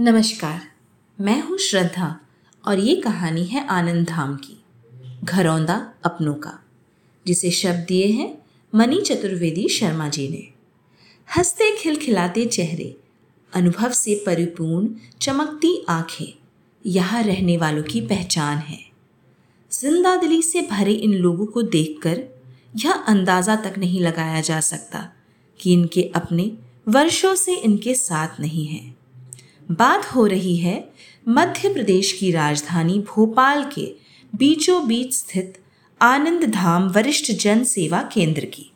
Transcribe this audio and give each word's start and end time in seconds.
नमस्कार, 0.00 0.60
मैं 1.20 1.42
हूँ 1.42 1.58
श्रद्धा 1.58 2.20
और 2.66 2.78
ये 2.78 2.94
कहानी 2.96 3.44
है 3.44 3.66
आनंद 3.66 4.08
धाम 4.08 4.36
की, 4.36 4.64
घरौंदा 5.24 5.92
अपनों 6.04 6.34
का, 6.34 6.64
जिसे 7.26 7.50
शब्द 7.50 7.84
दिए 7.88 8.06
हैं 8.06 8.42
मनी 8.74 9.00
चतुर्वेदी 9.00 9.68
शर्मा 9.68 10.08
जी 10.08 10.28
ने। 10.28 10.48
हँसते, 11.36 11.76
खिलखिलाते 11.76 12.46
चेहरे, 12.46 12.96
अनुभव 13.54 13.90
से 13.90 14.14
परिपूर्ण, 14.26 14.88
चमकती 15.20 15.86
आँखें, 15.88 16.38
यहाँ 16.86 17.22
रहने 17.22 17.56
वालों 17.56 17.82
की 17.82 18.00
पहचान 18.00 18.58
है। 18.58 18.78
ज़िंदा 19.72 20.16
दिली 20.16 20.42
से 20.42 20.62
भरे 20.62 20.92
इन 20.92 21.12
लोगों 21.12 21.46
को 21.46 21.62
देखकर 21.62 22.22
यह 22.76 22.92
अंदाज़ा 22.92 23.56
तक 23.56 23.78
नहीं 23.78 24.00
लगाया 24.00 24.40
जा 24.40 24.60
सकता 24.60 25.12
कि 25.60 25.72
इनके 25.72 26.02
अपने 26.02 26.52
वर्षों 26.88 27.34
से 27.34 27.54
इनके 27.54 27.94
साथ 27.94 28.40
नहीं 28.40 28.66
हैं। 28.66 28.99
बात 29.70 30.06
हो 30.14 30.26
रही 30.26 30.56
है 30.56 30.88
मध्य 31.28 31.72
प्रदेश 31.74 32.12
की 32.12 32.30
राजधानी 32.30 32.98
भोपाल 32.98 33.64
के 33.64 33.94
बीचों 34.36 34.86
बीच 34.88 35.14
स्थित 35.14 35.58
आनंद 36.00 36.44
धाम 36.44 36.88
वरिष्ठ 36.88 37.32
जन 37.32 37.62
सेवा 37.64 38.02
केंद्र 38.02 38.44
की। 38.44 38.72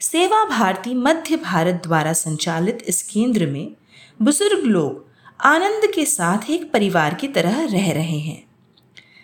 सेवा 0.00 0.44
भारती 0.44 0.94
मध्य 0.94 1.36
भारत 1.36 1.74
द्वारा 1.74 2.12
संचालित 2.12 2.84
इस 2.86 3.02
केंद्र 3.02 3.46
में 3.46 3.72
बुज़ुर्ग 4.22 4.64
लोग 4.64 5.04
आनंद 5.40 5.92
के 5.94 6.06
साथ 6.06 6.50
एक 6.50 6.72
परिवार 6.72 7.14
की 7.14 7.28
तरह 7.28 7.64
रह 7.64 7.92
रहे 7.92 8.18
हैं। 8.18 8.42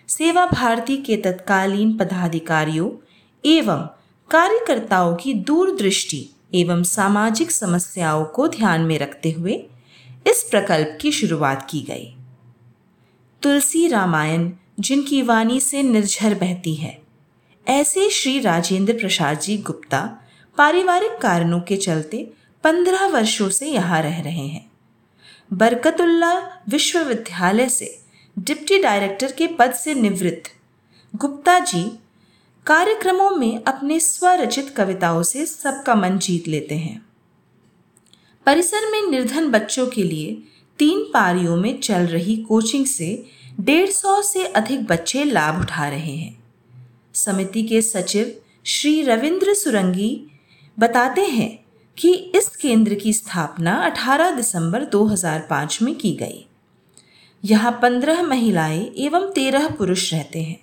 सेवा 0.07 0.45
भारती 0.45 0.97
के 0.97 1.17
तत्कालीन 1.17 1.97
पदाधिकारियों 1.97 2.91
एवं 3.45 3.87
कार्यकर्ताओं 4.29 5.15
की 5.15 5.33
दूरदृष्टि 5.33 6.29
एवं 6.55 6.83
सामाजिक 6.83 7.51
समस्याओं 7.51 8.25
को 8.25 8.47
ध्यान 8.47 8.81
में 8.81 8.99
रखते 8.99 9.31
हुए 9.31 9.63
इस 10.27 10.43
प्रकल्प 10.43 10.97
की 11.01 11.11
शुरुआत 11.11 11.67
की 11.69 11.81
गई। 11.81 12.15
तुलसी 13.41 13.87
रामायण, 13.87 14.51
जिनकी 14.79 15.21
वाणी 15.21 15.59
से 15.59 15.83
निर्झर 15.83 16.33
बहती 16.33 16.75
है, 16.75 17.01
ऐसे 17.67 18.09
श्री 18.09 18.39
राजेंद्र 18.39 18.93
प्रसाद 18.93 19.39
जी 19.39 19.57
गुप्ता 19.57 20.21
पारिवारिक 20.57 21.17
कारणों 21.21 21.61
के 21.61 21.77
चलते 21.77 22.31
पंद्रह 22.63 23.07
वर्षों 23.07 23.49
से 23.49 23.67
यहाँ 23.67 24.01
रह 24.01 24.21
रहे 24.21 24.47
हैं। 24.47 24.71
बरकतुल्ला 25.53 26.61
विश्वविद्यालय 26.69 27.69
से 27.69 27.99
डिप्टी 28.39 28.79
डायरेक्टर 28.79 29.31
के 29.31 29.47
पद 29.47 29.71
से 29.73 29.93
निवृत्त 29.93 30.51
गुप्ता 31.15 31.59
जी 31.59 31.99
कार्यक्रमों 32.65 33.29
में 33.29 33.63
अपने 33.63 33.99
स्वरचित 33.99 34.69
कविताओं 34.69 35.23
से 35.23 35.45
सबका 35.45 35.95
मन 35.95 36.17
जीत 36.17 36.47
लेते 36.47 36.75
हैं। 36.75 37.08
परिसर 38.49 38.91
में 38.91 39.11
निर्धन 39.11 39.51
बच्चों 39.51 39.87
के 39.87 40.03
लिए 40.03 40.43
तीन 40.79 40.99
पारियों 40.99 41.57
में 41.57 41.79
चल 41.79 42.01
रही 42.07 42.37
कोचिंग 42.37 42.85
से 42.85 43.25
डेढ़ 43.59 43.89
सौ 43.89 44.21
से 44.21 44.45
अधिक 44.45 44.85
बच्चे 44.85 45.23
लाभ 45.23 45.61
उठा 45.61 45.89
रहे 45.89 46.15
हैं। 46.15 46.43
समिति 47.13 47.63
के 47.63 47.81
सचिव 47.81 48.41
श्री 48.65 49.01
रविंद्र 49.01 49.53
सुरंगी 49.53 50.27
बताते 50.79 51.21
हैं 51.21 51.65
कि 51.97 52.13
इस 52.13 52.47
केंद्र 52.47 52.93
की 52.93 53.13
स्थापना 53.13 53.95
18 53.95 54.35
दिसंबर 54.35 54.85
2005 54.85 55.81
में 55.81 55.95
की 55.95 56.11
गई। 56.11 56.47
यहाँ 57.45 57.79
पंद्रह 57.81 58.23
महिलाएँ 58.23 58.93
एवं 58.97 59.31
तेरह 59.31 59.67
पुरुष 59.67 60.13
रहते 60.13 60.41
हैं। 60.41 60.59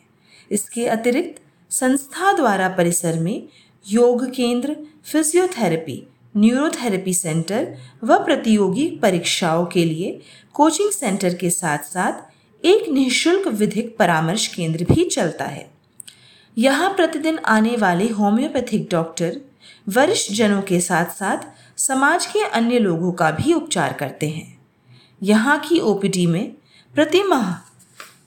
इसके 0.50 0.86
अतिरिक्त 0.86 1.42
संस्था 1.70 2.32
द्वारा 2.32 2.68
परिसर 2.68 3.18
में 3.18 3.48
योग 3.88 4.30
केंद्र 4.30 4.76
फिजियोथेरेपी 5.04 6.08
न्यूरोथेरेपी 6.36 7.14
सेंटर 7.14 7.76
व 8.04 8.18
प्रतियोगी 8.24 8.88
परीक्षाओं 9.02 9.66
के 9.66 9.84
लिए 9.84 10.20
कोचिंग 10.54 10.90
सेंटर 10.90 11.34
के 11.34 11.50
साथ 11.50 11.78
साथ 11.78 12.66
एक 12.66 12.88
निःशुल्क 12.88 13.48
विधिक 13.48 13.96
परामर्श 13.98 14.46
केंद्र 14.46 14.84
भी 14.84 15.04
चलता 15.04 15.44
है। 15.44 15.70
यहाँ 16.58 16.90
प्रतिदिन 16.94 17.38
आने 17.38 17.76
वाले 17.76 18.08
होम्योपैथिक 18.08 18.88
डॉक्टर, 18.90 19.40
वरिष्ठ 19.88 20.32
जनों 20.32 20.62
के 20.62 20.80
साथ 20.80 21.04
साथ 21.04 21.38
समाज 21.76 22.26
के 22.26 22.44
अन्य 22.44 22.78
लोगों 22.78 23.12
का 23.12 23.30
भी 23.30 23.52
उपचार 23.52 23.92
करते 23.92 24.28
हैं। 24.28 24.58
यहाँ 25.22 25.58
की 25.58 25.80
ओपीडी 25.80 26.26
में 26.26 26.52
प्रति 26.94 27.22
माह 27.22 27.52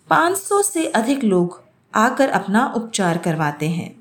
500 0.10 0.62
से 0.62 0.86
अधिक 0.86 1.24
लोग 1.24 1.64
आकर 1.94 2.30
अपना 2.30 2.66
उपचार 2.76 3.18
करवाते 3.18 3.70
हैं। 3.70 3.96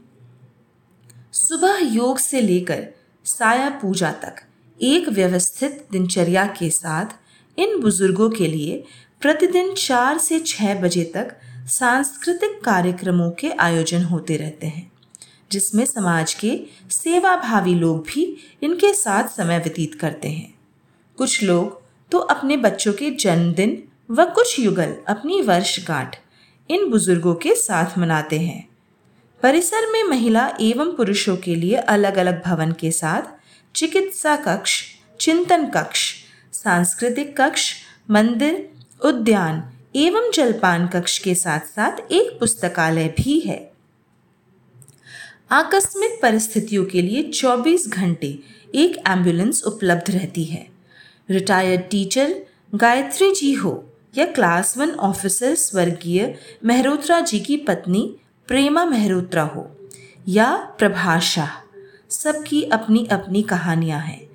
सुबह 1.33 1.79
योग 1.83 2.19
से 2.19 2.41
लेकर 2.41 2.98
साया 3.29 3.69
पूजा 3.71 4.11
तक, 4.13 4.37
एक 4.81 5.09
व्यवस्थित 5.09 5.87
दिनचर्या 5.93 6.45
के 6.59 6.69
साथ, 6.71 7.07
इन 7.59 7.81
बुज़ुर्गों 7.81 8.29
के 8.31 8.47
लिए 8.47 8.85
प्रतिदिन 9.21 9.75
चार 9.75 10.19
से 10.19 10.39
छः 10.41 10.81
बजे 10.81 11.03
तक 11.05 11.37
सांस्कृतिक 11.69 12.61
कार्यक्रमों 12.65 13.31
के 13.31 13.51
आयोजन 13.51 14.03
होते 14.03 14.37
रहते 14.37 14.67
हैं, 14.67 14.91
जिसमें 15.53 15.85
समाज 15.85 16.35
के 16.35 16.61
सेवाभावी 16.91 17.75
लोग 17.75 18.03
भी 18.05 18.25
इनके 18.63 18.93
साथ 18.95 19.29
समय 19.29 19.59
व्यतीत 19.59 19.95
करते 19.95 20.29
हैं। 20.29 20.55
कुछ 21.19 21.43
लोग 21.43 21.81
तो 22.13 22.19
अपने 22.19 22.57
बच्चों 22.57 22.93
के 22.93 23.11
जन्मदिन 23.11 23.83
व 24.11 24.25
कुछ 24.25 24.59
युगल 24.61 24.97
अपनी 25.09 25.41
वर्षगांठ 25.43 26.17
इन 26.71 26.91
बुज़ुर्गों 26.91 27.35
के 27.35 27.55
साथ 27.55 27.99
मनाते 27.99 28.39
हैं। 28.39 28.69
परिसर 29.43 29.87
में 29.93 30.03
महिला 30.03 30.57
एवं 30.61 30.93
पुरुषों 30.93 31.37
के 31.37 31.55
लिए 31.55 31.75
अलग 31.75 32.17
अलग 32.17 32.43
भवन 32.45 32.73
के 32.73 32.91
साथ 32.91 33.23
चिकित्सा 33.75 34.37
कक्ष, 34.37 34.83
चिंतन 35.21 35.67
कक्ष, 35.67 36.15
सांस्कृतिक 36.53 37.41
कक्ष, 37.41 37.73
मंदिर, 38.11 38.69
उद्यान 39.05 39.63
एवं 39.97 40.31
जलपान 40.35 40.87
कक्ष 40.87 41.19
के 41.19 41.35
साथ 41.35 41.61
साथ 41.61 42.13
एक 42.13 42.39
पुस्तकालय 42.41 43.09
भी 43.09 43.39
है। 43.41 43.73
आकस्मिक 45.51 46.19
परिस्थितियों 46.23 46.85
के 46.85 47.03
लिए 47.03 47.23
24 47.23 47.89
घंटे 47.89 48.39
एक 48.75 48.97
एंबुलेंस 49.09 49.63
उपलब्ध 49.63 50.11
रहती 50.11 50.45
है। 50.45 50.67
रिटायर्ड 51.31 51.81
टीचर, 51.91 52.35
गायत्री 52.75 53.33
जी 53.35 53.53
हो 53.53 53.93
या 54.19 54.25
क्लास 54.25 54.77
वन 54.79 54.91
ऑफिसर 54.91 55.55
स्वर्गीय 55.55 56.35
मेहरोत्रा 56.65 57.21
जी 57.21 57.41
की 57.41 57.57
पत्नी 57.57 58.17
प्रेमा 58.49 58.85
मेहरोत्रा 58.85 59.43
हो 59.43 59.63
या 60.29 60.53
प्रभाषा। 60.79 61.49
सबकी 62.11 62.63
अपनी 62.63 63.05
अपनी 63.07 63.43
कहानियाँ 63.43 64.01
हैं। 64.01 64.29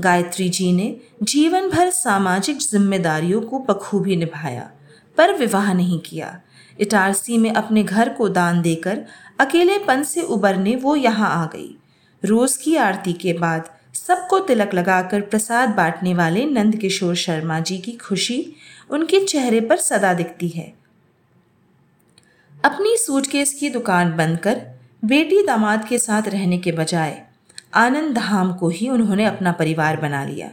गायत्री 0.00 0.48
जी 0.48 0.72
ने 0.72 0.96
जीवन 1.22 1.68
भर 1.70 1.90
सामाजिक 1.90 2.58
जिम्मेदारियों 2.58 3.40
को 3.40 3.58
बखूबी 3.58 4.16
निभाया, 4.16 4.70
पर 5.18 5.32
विवाह 5.32 5.72
नहीं 5.72 5.98
किया। 6.00 6.40
इटारसी 6.80 7.38
में 7.38 7.50
अपने 7.50 7.82
घर 7.82 8.08
को 8.08 8.28
दान 8.28 8.62
देकर 8.62 9.04
अकेलेपन 9.40 10.02
से 10.02 10.22
उबरने 10.22 10.74
वो 10.76 10.96
यहाँ 10.96 11.30
आ 11.42 11.46
गई। 11.46 11.76
रोज 12.24 12.56
की 12.56 12.76
आरती 12.76 13.12
के 13.12 13.32
बाद 13.32 13.70
सबको 13.94 14.38
तिलक 14.38 14.74
लगाकर 14.74 15.20
प्रसाद 15.20 15.68
बांटने 15.68 16.14
वाले 16.14 16.44
नंद 16.44 16.76
किशोर 16.76 17.14
शर्मा 17.14 17.60
जी 17.60 17.78
की 17.78 17.92
खुशी 17.92 18.44
उनके 18.90 19.24
चेहरे 19.24 19.60
पर 19.60 19.76
सदा 19.76 20.14
दिखती 20.14 20.48
है। 20.48 20.79
अपनी 22.64 22.96
सूटकेस 22.96 23.52
की 23.54 23.68
दुकान 23.70 24.12
बंद 24.16 24.38
कर 24.38 24.60
बेटी 25.04 25.42
दामाद 25.42 25.86
के 25.88 25.98
साथ 25.98 26.22
रहने 26.28 26.58
के 26.58 26.72
बजाय 26.72 27.16
आनंद 27.74 28.14
धाम 28.14 28.52
को 28.52 28.68
ही 28.68 28.88
उन्होंने 28.88 29.24
अपना 29.24 29.52
परिवार 29.52 29.96
बना 29.96 30.24
लिया। 30.24 30.50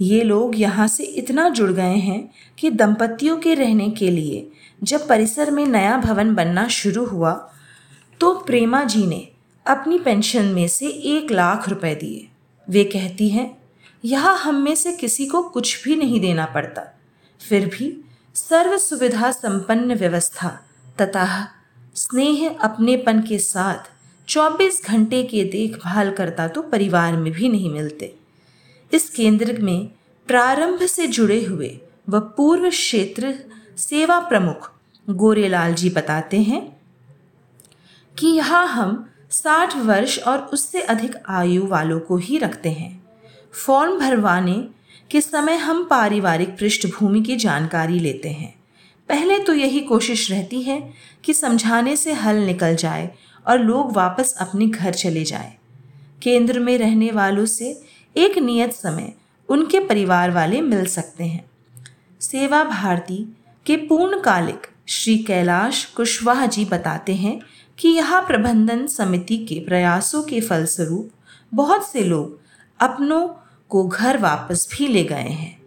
ये 0.00 0.22
लोग 0.22 0.58
यहाँ 0.60 0.86
से 0.88 1.04
इतना 1.04 1.48
जुड़ 1.48 1.70
गए 1.70 1.96
हैं 1.98 2.18
कि 2.58 2.70
दंपतियों 2.70 3.36
के 3.36 3.54
रहने 3.54 3.90
के 3.90 4.10
लिए 4.10 4.50
जब 4.82 5.06
परिसर 5.08 5.50
में 5.50 5.64
नया 5.66 5.96
भवन 5.98 6.34
बनना 6.34 6.66
शुरू 6.70 7.04
हुआ 7.06 7.32
तो 8.20 8.34
प्रेमा 8.40 8.82
जी 8.84 9.06
ने 9.06 9.28
अपनी 9.66 9.98
पेंशन 9.98 10.44
में 10.44 10.66
से 10.68 10.88
एक 10.88 11.30
लाख 11.30 11.68
रुपए 11.68 11.94
दिए। 11.94 12.28
वे 12.68 12.84
कहती 12.84 13.28
हैं, 13.28 13.50
यहाँ 14.04 14.36
हम 14.38 14.62
में 14.64 14.74
से 14.74 14.92
किसी 14.92 15.26
को 15.26 15.42
कुछ 15.42 15.82
भी 15.84 15.96
नहीं 15.96 16.20
देना 16.20 16.46
पड़ता। 16.46 16.92
फिर 17.40 17.66
भी 17.68 17.96
सर्व 18.36 18.76
सुविधा 18.78 19.30
संपन्न 19.32 19.94
व्यवस्था 19.94 20.58
तथा 21.00 21.48
स्नेह 21.94 22.58
अपनेपन 22.60 23.20
के 23.20 23.38
साथ 23.38 23.90
24 24.28 24.84
घंटे 24.86 25.22
के 25.22 25.44
देखभाल 25.44 26.10
करता 26.10 26.48
तो 26.48 26.62
परिवार 26.62 27.16
में 27.16 27.32
भी 27.32 27.48
नहीं 27.48 27.70
मिलते। 27.70 28.14
इस 28.92 29.10
केंद्र 29.10 29.58
में 29.62 29.88
प्रारंभ 30.26 30.82
से 30.82 31.06
जुड़े 31.06 31.44
हुए 31.44 31.80
व 32.08 32.20
पूर्व 32.36 32.70
क्षेत्र 32.70 33.34
सेवा 33.76 34.18
प्रमुख 34.20 34.70
गोरेलाल 35.10 35.74
जी 35.74 35.90
बताते 35.90 36.42
हैं 36.42 36.76
कि 38.18 38.26
यहाँ 38.26 38.66
हम 38.66 39.10
60 39.30 39.76
वर्ष 39.76 40.18
और 40.18 40.38
उससे 40.38 40.80
अधिक 40.80 41.16
आयु 41.28 41.66
वालों 41.66 42.00
को 42.00 42.16
ही 42.16 42.38
रखते 42.38 42.68
हैं। 42.68 43.04
फॉर्म 43.66 43.98
भरवाने 43.98 44.68
के 45.10 45.20
समय 45.20 45.56
हम 45.56 45.84
पारिवारिक 45.84 46.58
पृष्ठभूमि 46.58 47.22
की 47.22 47.36
जानकारी 47.36 47.98
लेते 47.98 48.28
हैं। 48.28 48.63
पहले 49.08 49.38
तो 49.38 49.54
यही 49.54 49.80
कोशिश 49.80 50.30
रहती 50.30 50.62
है 50.62 50.92
कि 51.24 51.34
समझाने 51.34 51.96
से 51.96 52.12
हल 52.12 52.36
निकल 52.36 52.76
जाए 52.76 53.10
और 53.46 53.58
लोग 53.58 53.92
वापस 53.92 54.36
अपने 54.40 54.66
घर 54.66 54.94
चले 54.94 55.24
जाएँ। 55.24 55.56
केंद्र 56.22 56.60
में 56.60 56.78
रहने 56.78 57.10
वालों 57.10 57.46
से 57.46 57.82
एक 58.16 58.38
नियत 58.38 58.72
समय 58.72 59.12
उनके 59.48 59.80
परिवार 59.80 60.30
वाले 60.30 60.60
मिल 60.60 60.86
सकते 60.86 61.24
हैं 61.24 61.50
सेवा 62.20 62.64
भारती 62.64 63.36
के 63.66 63.76
पूर्णकालिक 63.76 64.66
श्री 64.86 65.18
कैलाश 65.18 65.84
कुशवाहा 65.84 66.46
जी 66.46 66.64
बताते 66.64 67.14
हैं 67.14 67.40
कि 67.78 67.88
यह 67.88 68.20
प्रबंधन 68.20 68.86
समिति 68.86 69.36
के 69.36 69.60
प्रयासों 69.60 70.22
के 70.22 70.40
फलस्वरूप 70.40 71.10
बहुत 71.54 71.88
से 71.88 72.04
लोग 72.04 72.40
अपनों 72.80 73.28
को 73.68 73.88
घर 73.88 74.18
वापस 74.18 74.68
भी 74.72 74.88
ले 74.88 75.04
गए 75.04 75.28
हैं 75.28 75.62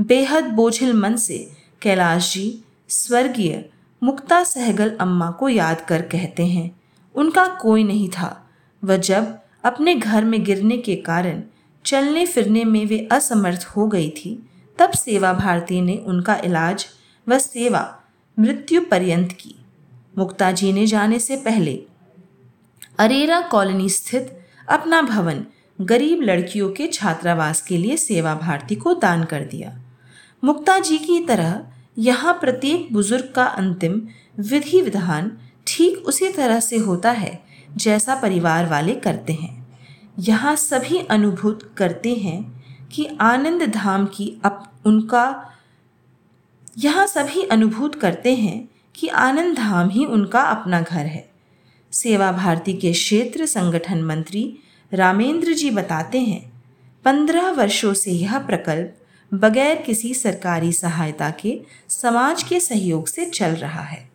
बेहद 0.00 0.44
बोझिल 0.44 0.92
मन 0.92 1.16
से 1.16 1.52
कैलाश 1.82 2.34
जी 2.34 2.64
स्वर्गीय 2.92 3.64
मुक्ता 4.02 4.44
सहगल 4.44 4.96
अम्मा 5.00 5.30
को 5.30 5.48
याद 5.48 5.80
कर 5.80 6.02
कहते 6.02 6.46
हैं। 6.46 6.70
उनका 7.14 7.46
कोई 7.46 7.84
नहीं 7.84 8.08
था। 8.08 8.50
वह 8.84 8.96
जब 8.96 9.38
अपने 9.64 9.94
घर 9.94 10.24
में 10.24 10.44
गिरने 10.44 10.76
के 10.78 10.96
कारण 10.96 11.42
चलने 11.84 12.26
फिरने 12.26 12.64
में 12.64 12.86
वे 12.86 13.08
असमर्थ 13.12 13.64
हो 13.76 13.86
गई 13.86 14.10
थी, 14.10 14.50
तब 14.78 14.90
सेवा 14.90 15.32
भारती 15.32 15.80
ने 15.80 15.96
उनका 15.96 16.36
इलाज 16.36 16.86
व 17.28 17.38
सेवा 17.38 18.02
मृत्यु 18.38 18.80
पर्यंत 18.80 19.32
की। 19.32 19.54
मुक्ता 20.18 20.52
जी 20.52 20.72
ने 20.72 20.86
जाने 20.86 21.18
से 21.18 21.36
पहले 21.36 21.82
अरेरा 22.98 23.40
कॉलोनी 23.40 23.88
स्थित 23.88 24.38
अपना 24.68 25.02
भवन 25.02 25.46
गरीब 25.80 26.20
लड़कियों 26.22 26.70
के 26.70 26.86
छात्रावास 26.86 27.62
के 27.62 27.76
लिए 27.76 27.96
सेवा 27.96 28.34
भारती 28.34 28.74
को 28.74 28.94
दान 28.94 29.24
कर 29.24 29.44
दिया। 29.44 29.78
मुक्ता 30.44 30.78
जी 30.78 30.98
की 30.98 31.20
तरह 31.20 31.64
यहाँ 31.96 32.32
प्रत्येक 32.34 32.92
बुज़ुर्ग 32.92 33.32
का 33.34 33.44
अंतिम 33.44 34.00
विधि 34.40 34.80
विधान 34.80 35.30
ठीक 35.66 36.06
उसी 36.06 36.28
तरह 36.28 36.60
से 36.60 36.76
होता 36.78 37.10
है, 37.10 37.38
जैसा 37.76 38.14
परिवार 38.14 38.66
वाले 38.66 38.94
करते 38.96 39.32
हैं। 39.32 39.66
यहाँ 40.20 40.54
सभी 40.56 40.98
अनुभूत 41.10 41.62
करते 41.76 42.14
हैं 42.14 42.40
कि 42.92 43.06
आनंद 43.20 43.62
धाम 43.64 44.06
की 44.06 44.26
अप, 44.44 44.62
उनका, 44.86 45.52
यहाँ 46.78 47.06
सभी 47.06 47.42
अनुभूत 47.46 47.94
करते 47.94 48.34
हैं 48.34 48.68
कि 48.94 49.08
आनंद 49.08 49.56
धाम 49.56 49.90
ही 49.90 50.04
उनका 50.06 50.40
अपना 50.42 50.80
घर 50.80 51.06
है। 51.06 51.28
सेवा 51.92 52.30
भारती 52.32 52.72
के 52.74 52.92
क्षेत्र 52.92 53.46
संगठन 53.46 54.02
मंत्री 54.02 54.44
रामेंद्र 54.92 55.52
जी 55.52 55.70
बताते 55.70 56.20
हैं, 56.20 56.50
पंद्रह 57.04 57.50
वर्षों 57.50 57.92
से 57.94 58.10
यह 58.12 58.38
प्रकल्प 58.40 58.96
बगैर 59.34 59.76
किसी 59.76 60.14
सरकारी 60.14 60.72
सहायता 60.72 61.30
के 61.30 61.60
समाज 61.88 62.42
के 62.42 62.60
सहयोग 62.60 63.06
से 63.06 63.24
चल 63.24 63.50
रहा 63.50 63.82
है। 63.82 64.11